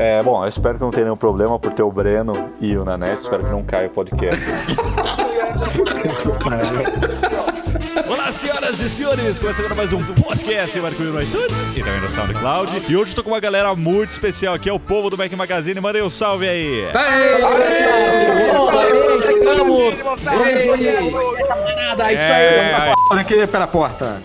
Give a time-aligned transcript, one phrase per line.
[0.00, 2.84] É, bom, eu espero que não tenha nenhum problema por ter o Breno e o
[2.84, 3.22] Nanete.
[3.22, 4.46] Espero que não caia o podcast.
[8.08, 9.40] Olá, senhoras e senhores!
[9.40, 12.82] Começa agora mais um podcast Marco no iTunes e também no SoundCloud.
[12.88, 15.32] E hoje eu tô com uma galera muito especial aqui, é o povo do Mac
[15.32, 15.80] Magazine.
[15.80, 16.84] Mandei um salve aí!
[16.84, 16.92] É,
[23.10, 24.22] Olha aqui pela porta.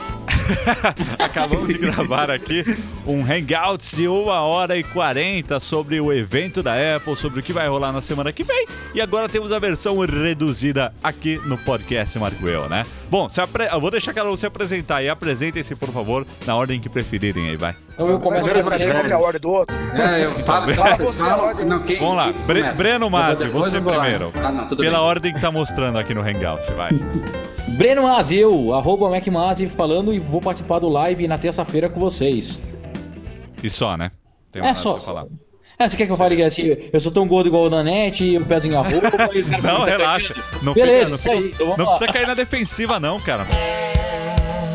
[1.20, 2.64] Acabamos de gravar aqui
[3.06, 7.54] um Hangouts de 1 hora e 40 sobre o evento da Apple, sobre o que
[7.54, 8.68] vai rolar na semana que vem.
[8.94, 12.86] E agora temos a versão reduzida aqui no podcast Marco Eu, né?
[13.14, 13.68] Bom, se apre...
[13.72, 17.48] eu vou deixar cada um se apresentar e apresentem-se, por favor, na ordem que preferirem
[17.50, 17.76] aí, vai.
[17.94, 19.76] Então eu começo a Qual é a ordem do outro?
[19.96, 22.82] É, eu Então, falo, fala, vocês falam, não, quem, Vamos lá, quem Bre- começa?
[22.82, 24.32] Breno Masi, Eu você eu primeiro.
[24.34, 25.08] Ah, não, tudo Pela bem.
[25.08, 26.90] ordem que tá mostrando aqui no Hangout, vai.
[27.78, 32.58] Breno Mazzi, eu, arroba MacMazzi, falando e vou participar do live na terça-feira com vocês.
[33.62, 34.10] E só, né?
[34.52, 34.98] Tem É só.
[34.98, 35.26] falar.
[35.84, 38.46] Ah, você quer que eu fale assim, eu sou tão gordo igual o Nanete, eu
[38.46, 38.72] peso em
[39.52, 40.34] caras Não, relaxa.
[40.62, 43.46] Não, Beleza, fica, não, fica- precisa cair na defensiva, não, cara.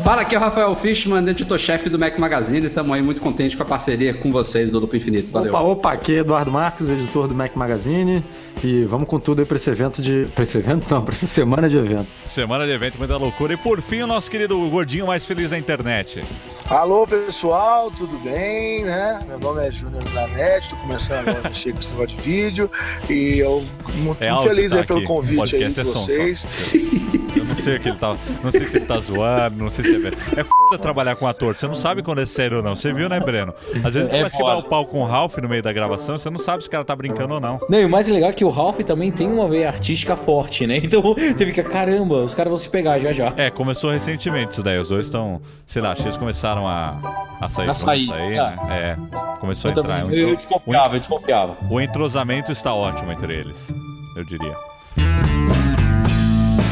[0.03, 2.65] Fala, aqui é o Rafael Fishman, editor-chefe do Mac Magazine.
[2.65, 5.31] Estamos aí muito contentes com a parceria com vocês do Loop Infinito.
[5.31, 5.49] Valeu.
[5.53, 8.23] Opa, opa, aqui é Eduardo Marques, editor do Mac Magazine.
[8.63, 10.27] E vamos com tudo aí pra esse evento de.
[10.33, 12.07] Pra esse evento não, pra essa semana de evento.
[12.25, 13.53] Semana de evento, muita loucura.
[13.53, 16.23] E por fim, o nosso querido gordinho mais feliz da internet.
[16.67, 19.23] Alô, pessoal, tudo bem, né?
[19.27, 22.69] Meu nome é Júnior Nanete, tô começando agora a mexer com esse negócio de vídeo
[23.09, 23.63] e eu
[23.95, 25.07] muito, É muito feliz tá aí pelo aqui.
[25.07, 25.99] convite aí de é som só.
[25.99, 26.73] vocês.
[26.73, 27.18] Eu
[27.49, 28.15] não sei o que ele tá.
[28.43, 30.39] Não sei se ele tá zoando, não sei se é.
[30.39, 31.53] É foda trabalhar com ator.
[31.55, 32.75] Você não sabe quando é sério ou não.
[32.75, 33.53] Você viu, né, Breno?
[33.83, 34.57] Às vezes É a quebrar foda.
[34.59, 36.83] o pau com o Ralph no meio da gravação, você não sabe se o cara
[36.83, 37.59] tá brincando ou não.
[37.69, 40.65] Não, e o mais legal é que o Ralph também tem uma veia artística forte,
[40.67, 40.77] né?
[40.77, 43.33] Então você fica, caramba, os caras vão se pegar já já.
[43.37, 44.77] É, começou recentemente isso daí.
[44.79, 46.97] Os dois estão, sei lá, eles começaram a,
[47.41, 48.29] a sair A sair, é.
[48.39, 48.57] né?
[48.69, 48.97] É,
[49.39, 50.01] começou a Eu, entrar.
[50.01, 51.57] também, eu entro- desconfiava, eu desconfiava.
[51.69, 53.73] O entrosamento está ótimo entre eles,
[54.15, 54.55] eu diria.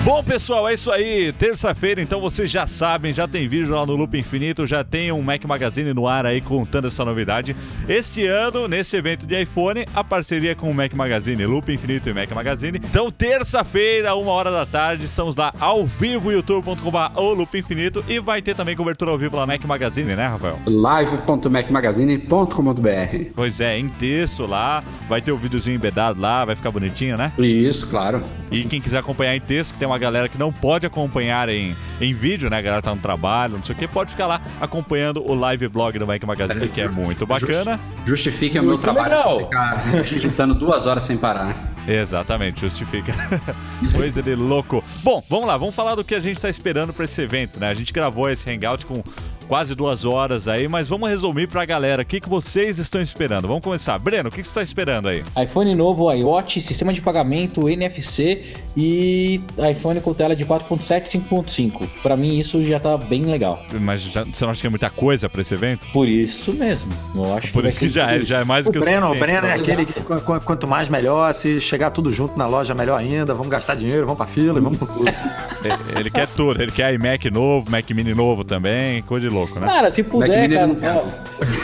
[0.08, 1.33] Bom, pessoal, é isso aí.
[1.33, 5.22] Terça-feira, então vocês já sabem, já tem vídeo lá no Loop Infinito, já tem um
[5.22, 7.53] Mac Magazine no ar aí contando essa novidade.
[7.90, 12.13] Este ano, nesse evento de iPhone, a parceria com o Mac Magazine, Loop Infinito e
[12.13, 12.79] Mac Magazine.
[12.81, 18.01] Então, terça-feira, uma hora da tarde, estamos lá ao vivo, youtube.com.br ou Loop Infinito.
[18.07, 20.57] E vai ter também cobertura ao vivo lá Mac Magazine, né, Rafael?
[20.66, 27.18] live.macmagazine.com.br Pois é, em texto lá, vai ter o videozinho embedado lá, vai ficar bonitinho,
[27.18, 27.34] né?
[27.38, 28.24] Isso, claro.
[28.50, 31.75] E quem quiser acompanhar em texto, que tem uma galera que não pode acompanhar em,
[32.00, 32.58] em vídeo, né?
[32.58, 35.68] A galera tá no trabalho, não sei o que, pode ficar lá acompanhando o live
[35.68, 37.80] blog do Mac Magazine, que é muito bacana.
[38.06, 39.40] Justifique o meu trabalho legal.
[39.40, 41.56] ficar digitando duas horas sem parar.
[41.88, 43.13] Exatamente, justifica.
[43.96, 44.84] Coisa de louco.
[45.03, 47.69] Bom, vamos lá, vamos falar do que a gente tá esperando pra esse evento, né?
[47.69, 49.02] A gente gravou esse hangout com
[49.47, 53.47] quase duas horas aí, mas vamos resumir pra galera o que, que vocês estão esperando.
[53.47, 53.97] Vamos começar.
[53.97, 55.24] Breno, o que, que você tá esperando aí?
[55.41, 58.44] iPhone novo, iWatch, sistema de pagamento, NFC
[58.75, 59.41] e
[59.72, 61.88] iPhone com tela de 4.7 e 5.5.
[62.03, 63.62] Pra mim isso já tá bem legal.
[63.80, 65.88] Mas já- você não acha que é muita coisa pra esse evento?
[65.94, 66.90] Por isso mesmo.
[67.16, 68.97] Eu acho Por vai isso que já é, já é mais do que o Breno,
[69.06, 69.31] o suficiente.
[69.31, 72.46] Breno é pra- aquele que qu- qu- quanto mais melhor, se chegar tudo junto na
[72.47, 73.34] loja, melhor ainda.
[73.34, 75.06] Vamos gastar dinheiro, vamos pra fila e vamos com tudo.
[75.97, 79.68] Ele quer tudo, ele quer iMac novo, Mac Mini novo também, coisa de louco, né?
[79.68, 80.68] Cara, se puder, cara.
[80.68, 80.90] não tem.
[80.90, 81.03] ó,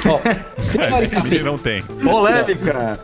[0.09, 0.19] ó,
[0.77, 1.83] teoricamente, não tem.
[1.83, 2.99] Polêmica!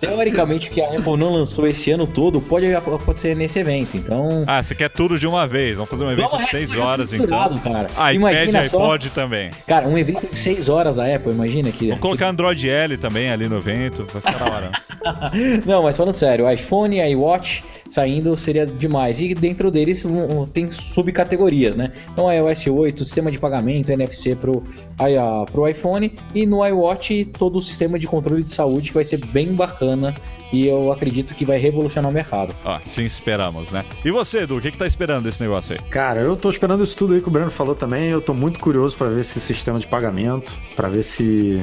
[0.00, 3.96] teoricamente, o que a Apple não lançou esse ano todo pode acontecer nesse evento.
[3.96, 4.44] Então.
[4.46, 5.76] Ah, você quer tudo de uma vez.
[5.76, 7.58] Vamos fazer um evento Vamos de 6 tudo horas, então.
[7.58, 7.88] Cara.
[7.88, 9.50] iPad Imagina e só, iPod também.
[9.66, 11.88] Cara, um evento de 6 horas da Apple, imagina que.
[11.88, 14.72] Vamos colocar Android L também ali no evento, vai ficar da hora.
[15.64, 19.20] Não, mas falando sério, iPhone e iWatch saindo seria demais.
[19.20, 21.92] E dentro deles um, tem subcategorias, né?
[22.12, 24.62] Então, iOS 8, sistema de pagamento, NFC pro,
[24.98, 26.12] aí, ah, pro iPhone.
[26.34, 30.14] E no iWatch, todo o sistema de controle de saúde que vai ser bem bacana.
[30.52, 32.54] E eu acredito que vai revolucionar o mercado.
[32.64, 33.84] Ó, sim esperamos, né?
[34.04, 35.90] E você, Edu, o que, que tá esperando desse negócio aí?
[35.90, 38.10] Cara, eu tô esperando isso tudo aí que o Breno falou também.
[38.10, 41.60] Eu tô muito curioso pra ver esse sistema de pagamento, pra ver se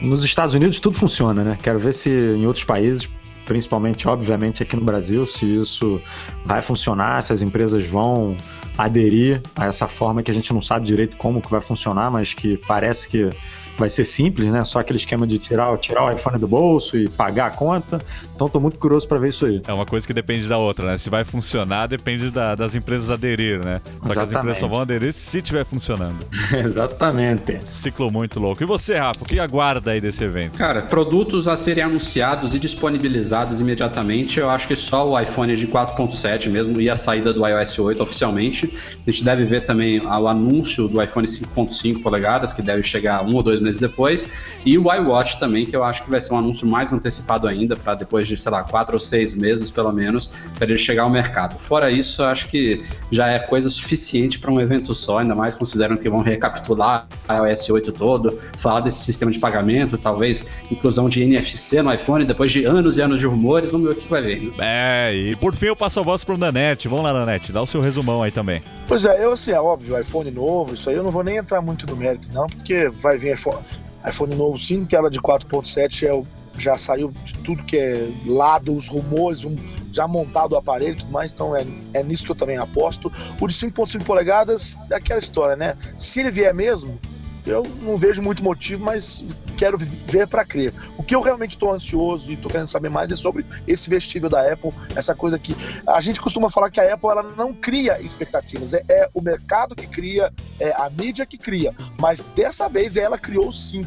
[0.00, 1.58] nos Estados Unidos tudo funciona, né?
[1.60, 3.08] Quero ver se em outros países,
[3.48, 5.98] principalmente, obviamente, aqui no Brasil, se isso
[6.44, 8.36] vai funcionar, se as empresas vão
[8.76, 12.34] aderir a essa forma que a gente não sabe direito como que vai funcionar, mas
[12.34, 13.32] que parece que
[13.78, 14.64] vai ser simples, né?
[14.64, 17.98] Só aquele esquema de tirar, tirar o iPhone do bolso e pagar a conta.
[18.38, 19.60] Então tô muito curioso para ver isso aí.
[19.66, 20.96] É uma coisa que depende da outra, né?
[20.96, 23.80] Se vai funcionar, depende da- das empresas aderir, né?
[23.84, 24.36] Só que as Exatamente.
[24.36, 26.18] empresas só vão aderir se estiver funcionando.
[26.52, 27.58] Exatamente.
[27.64, 28.62] Ciclo muito louco.
[28.62, 30.56] E você, Rafa, o que aguarda aí desse evento?
[30.58, 35.66] Cara, produtos a serem anunciados e disponibilizados imediatamente, eu acho que só o iPhone de
[35.66, 38.72] 4.7 mesmo e a saída do iOS 8 oficialmente.
[39.06, 43.34] A gente deve ver também o anúncio do iPhone 5.5 polegadas, que deve chegar um
[43.34, 44.24] ou dois meses meses depois.
[44.64, 47.76] E o iWatch também, que eu acho que vai ser um anúncio mais antecipado ainda,
[47.76, 51.10] para depois de, sei lá, quatro ou seis meses pelo menos, para ele chegar ao
[51.10, 51.58] mercado.
[51.58, 55.54] Fora isso, eu acho que já é coisa suficiente para um evento só, ainda mais
[55.54, 61.08] considerando que vão recapitular a iOS 8 todo, falar desse sistema de pagamento, talvez inclusão
[61.08, 64.08] de NFC no iPhone, depois de anos e anos de rumores, vamos ver o que
[64.08, 64.52] vai vir.
[64.58, 66.88] É, e por fim eu passo a voz pro Nanete.
[66.88, 68.62] Vamos lá, Nanete, dá o seu resumão aí também.
[68.86, 71.60] Pois é, eu assim, é óbvio, iPhone novo, isso aí eu não vou nem entrar
[71.60, 73.62] muito no mérito, não, porque vai vir iPhone,
[74.06, 76.26] iPhone novo sim, tela de 4.7 é o,
[76.62, 79.56] já saiu de tudo que é lado, os rumores, um,
[79.92, 83.12] já montado o aparelho e tudo mais, então é, é nisso que eu também aposto.
[83.40, 85.76] O de 5.5 polegadas é aquela história, né?
[85.96, 86.98] Se ele vier mesmo,
[87.46, 89.24] eu não vejo muito motivo, mas
[89.56, 90.72] quero ver para crer.
[90.96, 94.28] O que eu realmente estou ansioso e estou querendo saber mais é sobre esse vestível
[94.28, 95.56] da Apple, essa coisa que
[95.86, 99.74] a gente costuma falar que a Apple ela não cria expectativas, é, é o mercado
[99.74, 103.84] que cria, é a mídia que cria, mas dessa vez ela criou sim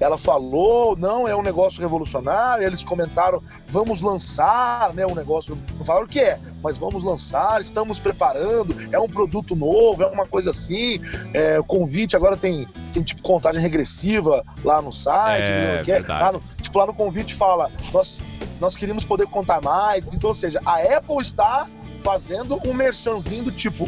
[0.00, 5.84] ela falou, não, é um negócio revolucionário, eles comentaram, vamos lançar, né, um negócio, não
[5.84, 10.26] falaram o que é, mas vamos lançar, estamos preparando, é um produto novo, é uma
[10.26, 11.00] coisa assim,
[11.34, 16.00] é, o convite agora tem, tem tipo contagem regressiva lá no site, É, que é,
[16.20, 18.18] lá no- tipo lá no convite fala, nós,
[18.58, 21.66] nós queríamos poder contar mais, então, ou seja, a Apple está
[22.02, 23.86] fazendo um merchanzinho do tipo,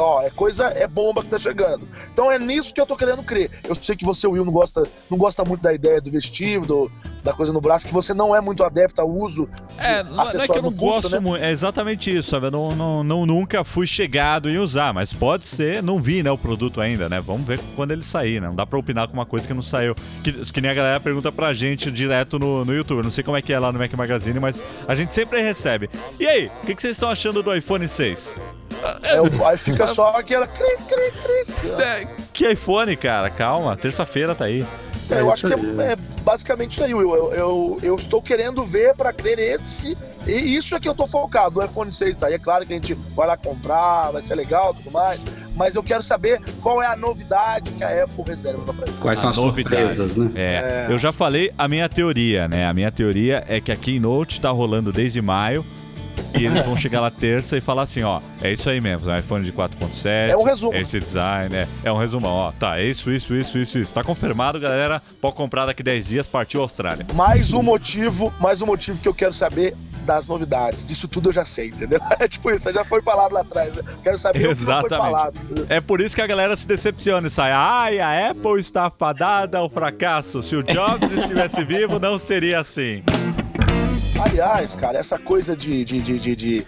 [0.00, 1.86] ó, é coisa, é bomba que tá chegando.
[2.12, 3.50] Então é nisso que eu tô querendo crer.
[3.68, 6.92] Eu sei que você, Will, não gosta, não gosta muito da ideia do vestível, do-
[7.22, 9.46] da coisa no braço, que você não é muito adepto ao uso
[9.78, 11.18] de É, não, não é que acessório eu não gosto né?
[11.20, 12.46] muito, é exatamente isso, sabe?
[12.46, 16.30] Eu não, não, não- nunca fui chegado em usar, mas pode ser, não vi, né,
[16.30, 17.20] o produto ainda, né?
[17.20, 18.48] Vamos ver quando ele sair, né?
[18.48, 19.94] Não dá pra opinar com uma coisa que não saiu.
[20.24, 22.98] Que, que nem a galera pergunta pra gente direto no, no YouTube.
[22.98, 25.42] Eu Não sei como é que é lá no Mac Magazine, mas a gente sempre
[25.42, 25.90] recebe.
[26.18, 28.36] E aí, o que, que vocês estão achando do iPhone 6?
[28.82, 30.46] É, aí fica só aquela.
[30.46, 31.12] cri, cri,
[31.54, 31.70] cri.
[31.82, 33.30] É, que iPhone, cara?
[33.30, 34.64] Calma, terça-feira tá aí.
[35.10, 37.12] É, eu É acho que é, é basicamente isso aí, Will.
[37.14, 39.96] Eu, eu, eu estou querendo ver para crer esse.
[40.26, 41.58] E isso é que eu tô focado.
[41.58, 42.34] O iPhone 6 tá aí.
[42.34, 45.20] É claro que a gente vai lá comprar, vai ser legal tudo mais.
[45.56, 48.98] Mas eu quero saber qual é a novidade que a Apple reserva pra gente.
[49.00, 49.92] Quais são as novidade.
[49.92, 50.30] surpresas, né?
[50.36, 50.92] É, É.
[50.92, 52.66] eu já falei a minha teoria, né?
[52.68, 55.66] A minha teoria é que a Keynote tá rolando desde maio
[56.38, 59.14] e eles vão chegar lá terça e falar assim, ó, é isso aí mesmo, é
[59.14, 60.74] um iPhone de 4.7, É um resumo.
[60.74, 63.94] é esse design, é, é um resumão, ó, tá, é isso, isso, isso, isso, isso.
[63.94, 67.06] Tá confirmado, galera, pode comprar daqui 10 dias, partiu Austrália.
[67.14, 69.74] Mais um motivo, mais um motivo que eu quero saber
[70.06, 70.86] das novidades.
[70.86, 72.00] Disso tudo eu já sei, entendeu?
[72.18, 73.72] É tipo isso, já foi falado lá atrás.
[73.74, 73.82] né?
[74.02, 74.96] Quero saber o que foi Exatamente.
[74.96, 75.36] falado.
[75.44, 75.66] entendeu?
[75.68, 79.58] É por isso que a galera se decepciona e sai, ai, a Apple está fadada
[79.58, 80.42] ao fracasso.
[80.42, 83.02] Se o Jobs estivesse vivo, não seria assim.
[84.20, 86.66] Aliás, cara, essa coisa de, de, de, de, de-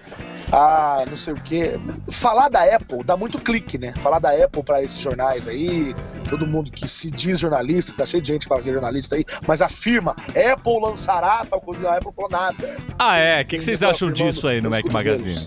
[0.54, 1.80] ah, não sei o quê.
[2.10, 3.94] Falar da Apple dá muito clique, né?
[4.02, 5.94] Falar da Apple pra esses jornais aí,
[6.28, 9.16] todo mundo que se diz jornalista, tá cheio de gente que fala que é jornalista
[9.16, 12.76] aí, mas afirma, Apple lançará tal coisa, a Apple falou nada.
[12.98, 13.40] Ah, é?
[13.42, 14.84] O que, que vocês acham disso aí no Mac.
[14.92, 15.46] Magazine?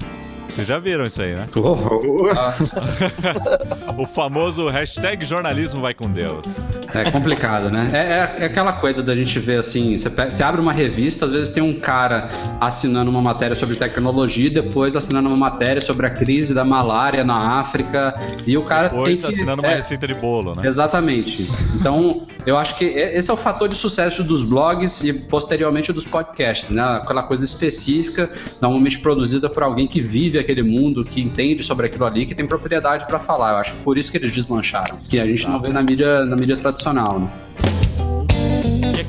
[0.50, 1.48] Vocês já viram isso aí, né?
[2.36, 2.54] Ah,
[3.98, 6.66] O famoso hashtag jornalismo vai com Deus.
[6.94, 7.90] É complicado, né?
[7.94, 11.32] É, é- é aquela coisa da gente ver assim: você, você abre uma revista, às
[11.32, 16.06] vezes tem um cara assinando uma matéria sobre tecnologia e depois assinando uma matéria sobre
[16.08, 18.16] a crise da malária na África.
[18.46, 19.36] E o cara Depois tem que.
[19.36, 20.64] assinando uma é, receita de bolo, né?
[20.66, 21.48] Exatamente.
[21.76, 26.06] Então, eu acho que esse é o fator de sucesso dos blogs e posteriormente dos
[26.06, 26.82] podcasts, né?
[26.82, 28.30] Aquela coisa específica,
[28.62, 32.46] normalmente produzida por alguém que vive aquele mundo, que entende sobre aquilo ali, que tem
[32.46, 33.52] propriedade para falar.
[33.52, 36.26] Eu acho que por isso que eles deslancharam, que a gente não vê na mídia,
[36.26, 37.30] na mídia tradicional, né?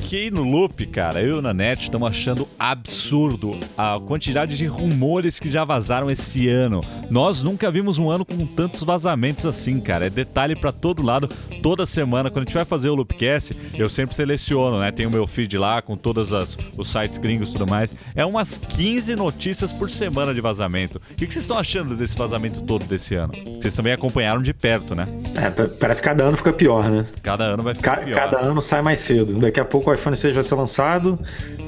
[0.07, 5.41] Aqui no Loop, cara, eu e o Nanete estamos achando absurdo a quantidade de rumores
[5.41, 6.81] que já vazaram esse ano.
[7.11, 10.07] Nós nunca vimos um ano com tantos vazamentos assim, cara.
[10.07, 11.29] É detalhe pra todo lado,
[11.61, 12.31] toda semana.
[12.31, 14.93] Quando a gente vai fazer o Loopcast, eu sempre seleciono, né?
[14.93, 17.93] Tem o meu feed lá com todos os sites gringos e tudo mais.
[18.15, 20.99] É umas 15 notícias por semana de vazamento.
[21.11, 23.33] O que que vocês estão achando desse vazamento todo desse ano?
[23.61, 25.09] Vocês também acompanharam de perto, né?
[25.35, 27.05] É, pa- parece que cada ano fica pior, né?
[27.25, 28.15] Cada ano vai ficar Ca- pior.
[28.17, 29.33] cada ano sai mais cedo.
[29.41, 31.19] Daqui a pouco iPhone 6 vai ser lançado.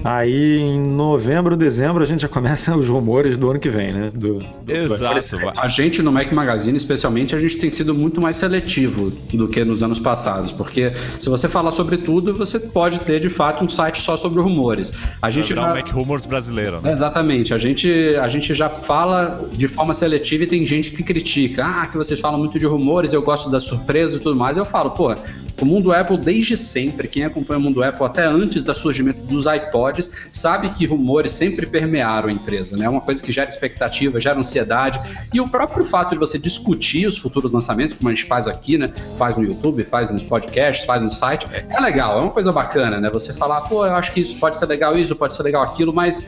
[0.05, 4.11] Aí em novembro, dezembro, a gente já começa os rumores do ano que vem, né?
[4.15, 5.37] Do, do- do Exato.
[5.39, 9.49] vai- A gente no Mac Magazine, especialmente, a gente tem sido muito mais seletivo do
[9.49, 13.65] que nos anos passados, porque se você falar sobre tudo, você pode ter de fato
[13.65, 14.93] um site só sobre rumores.
[15.21, 15.73] A gente já...
[15.73, 16.93] um Mac Rumors brasileiro, né?
[16.93, 21.65] Exatamente, a gente, a gente já fala de forma seletiva e tem gente que critica.
[21.65, 24.57] Ah, que vocês falam muito de rumores, eu gosto da surpresa e tudo mais.
[24.57, 25.15] Eu falo, pô,
[25.61, 29.45] O mundo Apple, desde sempre, quem acompanha o mundo Apple até antes do surgimento dos
[29.47, 32.85] iPods, sabe que rumores sempre permearam a empresa, né?
[32.85, 35.01] É uma coisa que gera expectativa, gera ansiedade.
[35.35, 38.79] E o próprio fato de você discutir os futuros lançamentos, como a gente faz aqui,
[38.79, 38.93] né?
[39.19, 43.01] Faz no YouTube, faz nos podcasts, faz no site, é legal, é uma coisa bacana,
[43.01, 43.11] né?
[43.11, 45.93] Você falar, pô, eu acho que isso pode ser legal, isso pode ser legal aquilo,
[45.93, 46.25] mas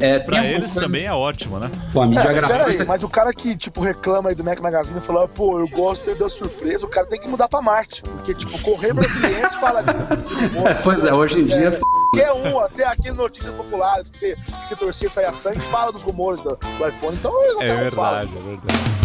[0.00, 0.84] é, pra eles coisas...
[0.84, 1.70] também é ótimo, né?
[1.92, 4.60] Pô, a mídia é, mas, peraí, mas o cara que, tipo, reclama aí do Mac
[4.60, 8.02] Magazine e fala, pô, eu gosto da surpresa, o cara tem que mudar pra Marte.
[8.02, 9.80] Porque, tipo, correr brasileiro fala.
[9.80, 11.68] é, pois é, hoje em dia.
[11.68, 15.60] É, qualquer um, até aqui notícias populares que você, que você torcia sair a sangue,
[15.60, 17.16] fala dos rumores do, do iPhone.
[17.16, 18.22] Então, é verdade, fala.
[18.22, 18.95] é verdade.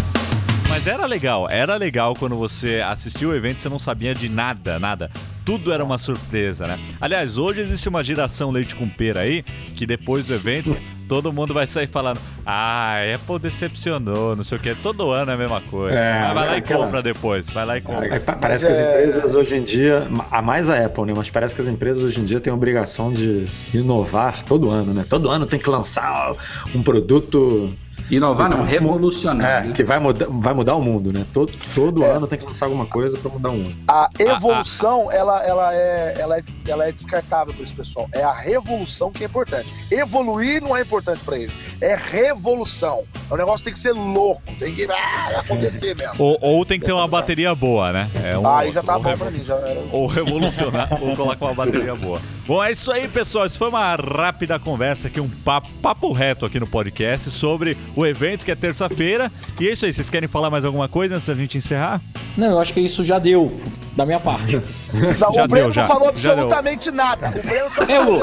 [0.72, 4.30] Mas era legal, era legal quando você assistiu o evento e você não sabia de
[4.30, 5.10] nada, nada
[5.44, 6.78] tudo era uma surpresa, né?
[7.00, 9.42] Aliás, hoje existe uma geração leite com pera aí,
[9.76, 10.74] que depois do evento,
[11.08, 14.74] todo mundo vai sair falando: Ah, Apple decepcionou, não sei o que.
[14.76, 15.94] Todo ano é a mesma coisa.
[15.94, 17.50] É, vai lá é e compra depois.
[17.50, 18.06] Vai lá e compra.
[18.06, 21.12] É, parece que as empresas hoje em dia, a mais a Apple, né?
[21.14, 24.94] Mas parece que as empresas hoje em dia têm a obrigação de inovar todo ano,
[24.94, 25.04] né?
[25.08, 26.34] Todo ano tem que lançar
[26.74, 27.68] um produto
[28.10, 29.64] Inovar não, revolucionar.
[29.64, 29.72] É, né?
[29.72, 31.24] que vai mudar, vai mudar o mundo, né?
[31.32, 32.10] Todo, todo é.
[32.10, 33.74] ano tem que lançar alguma coisa para mudar o mundo.
[33.88, 35.16] A evolução, ah, ah.
[35.16, 38.08] Ela, ela, é, ela, é, ela é descartável para esse pessoal.
[38.14, 39.68] É a revolução que é importante.
[39.90, 41.54] Evoluir não é importante para eles.
[41.80, 43.04] É revolução.
[43.32, 46.12] O negócio tem que ser louco, tem que ah, acontecer mesmo.
[46.18, 48.10] Ou, ou tem que ter uma bateria boa, né?
[48.22, 49.42] É um, aí já tá bom pra mim.
[49.42, 49.80] Já era...
[49.90, 52.20] Ou revolucionar, ou colocar uma bateria boa.
[52.46, 53.46] Bom, é isso aí, pessoal.
[53.46, 58.04] Isso foi uma rápida conversa aqui, um papo, papo reto aqui no podcast sobre o
[58.04, 59.32] evento que é terça-feira.
[59.58, 59.94] E é isso aí.
[59.94, 62.02] Vocês querem falar mais alguma coisa antes da gente encerrar?
[62.36, 63.50] Não, eu acho que isso já deu
[63.96, 64.60] da minha parte.
[64.92, 67.28] Não, já o Breno deu, não falou absolutamente nada.
[67.28, 68.20] O Breno só falou.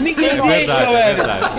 [0.00, 1.50] Ninguém é verdade, deixa, é verdade.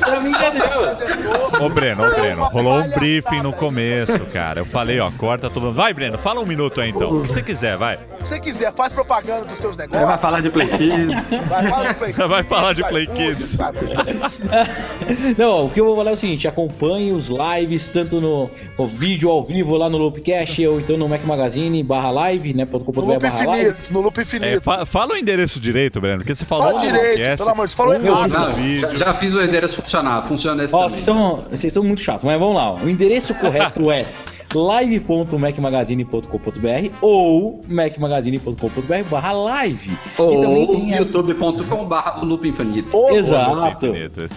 [0.00, 1.66] Pra mim já deu.
[1.66, 4.60] Ô, Breno, ô, Breno, rolou um briefing no começo, cara.
[4.60, 5.74] Eu falei, ó, corta todo mundo.
[5.74, 7.12] Vai, Breno, fala um minuto aí então.
[7.12, 7.96] O que você quiser, vai.
[7.96, 10.06] O que você quiser, faz propaganda dos seus negócios.
[10.06, 11.30] Vai falar de Play Kids.
[11.48, 12.28] Vai, fala de Play Kids.
[12.28, 13.58] Vai falar de Play Kids.
[15.36, 18.86] Não, o que eu vou falar é o seguinte: acompanhe os lives, tanto no, no
[18.88, 22.66] vídeo ao vivo lá no Loopcast ou então no Mac Magazine barra live, né?
[22.70, 24.44] No Loop Infinito, no Loop Infinito.
[24.46, 27.74] É, fa fala o endereço direito, Breno, porque você falou fala direito, pelo amor de
[27.74, 28.78] Deus, falou errado.
[28.78, 31.02] Já, já, fiz o endereço funcionar, funciona esse Ó, também.
[31.02, 32.74] São, vocês são muito chatos, mas vamos lá.
[32.74, 34.06] O endereço correto é
[34.54, 39.90] live.macmagazine.com.br ou macmagazine.com.br barra live.
[40.18, 42.94] Ou youtube.com barra loop infinito.
[43.10, 43.86] Exato.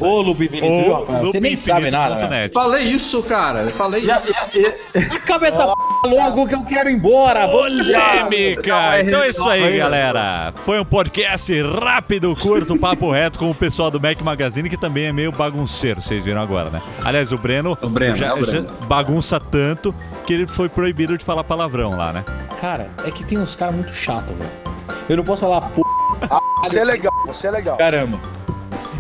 [0.02, 1.06] Ô, loop infinito.
[1.24, 2.28] Você nem sabe nada.
[2.28, 2.48] Né?
[2.50, 3.66] Falei isso, cara.
[3.66, 4.32] Falei isso.
[5.14, 5.74] Acaba essa p
[6.06, 7.48] logo que eu quero ir embora.
[7.48, 9.02] Polêmica.
[9.02, 10.54] Então é isso aí, galera.
[10.66, 15.06] Foi um podcast rápido, curto, papo reto com o pessoal do Mac Magazine, que também
[15.06, 16.82] é meio bagunceiro, vocês viram agora, né?
[17.04, 18.68] Aliás, o Breno, o Breno, já, é o Breno.
[18.68, 19.94] já bagunça tanto
[20.26, 22.26] que ele foi proibido de falar palavrão lá, né?
[22.60, 24.50] Cara, é que tem uns caras muito chatos, velho.
[25.10, 25.82] Eu não posso falar p.
[26.30, 27.78] Ah, você é legal, você é legal.
[27.78, 28.20] Caramba.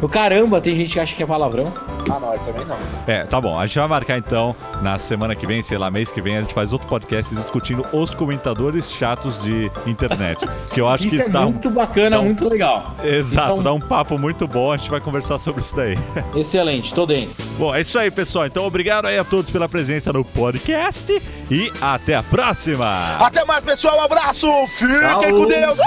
[0.01, 1.73] O caramba, tem gente que acha que é palavrão.
[2.09, 2.77] Ah, não, eu também não.
[3.05, 3.59] É, tá bom.
[3.59, 6.41] A gente vai marcar então, na semana que vem, sei lá, mês que vem, a
[6.41, 10.45] gente faz outro podcast discutindo os comentadores chatos de internet.
[10.73, 11.41] Que eu acho isso que está.
[11.41, 12.95] É muito bacana, muito legal.
[13.03, 13.63] Exato, então...
[13.63, 14.71] dá um papo muito bom.
[14.71, 15.97] A gente vai conversar sobre isso daí.
[16.35, 17.43] Excelente, tô dentro.
[17.57, 18.45] Bom, é isso aí, pessoal.
[18.45, 23.17] Então, obrigado aí a todos pela presença no podcast e até a próxima.
[23.19, 23.97] Até mais, pessoal.
[23.97, 24.47] Um abraço.
[24.67, 25.21] Fiquem tchau.
[25.21, 25.77] com Deus.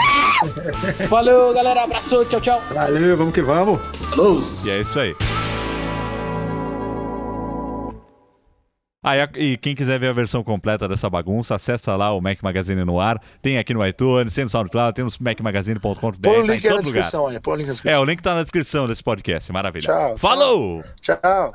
[1.08, 1.84] Valeu, galera.
[1.84, 2.24] Abraço.
[2.26, 2.62] Tchau, tchau.
[2.74, 3.80] Valeu, vamos que vamos.
[4.10, 4.40] Falou.
[4.64, 5.14] E é isso aí.
[9.02, 12.84] Ah, e quem quiser ver a versão completa dessa bagunça, acessa lá o Mac Magazine
[12.84, 13.18] no ar.
[13.40, 16.18] Tem aqui no iTunes, tem no SoundCloud, tem no macmagazine.com.br.
[16.20, 17.98] Põe o tá link tá na descrição, aí, põe o link na descrição.
[17.98, 19.50] É, o link tá na descrição desse podcast.
[19.50, 19.86] Maravilha.
[19.86, 20.18] Tchau.
[20.18, 20.84] Falou!
[21.00, 21.52] tchau.